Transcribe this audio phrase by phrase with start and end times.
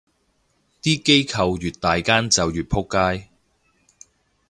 [0.81, 3.29] 啲機構越大間就越仆街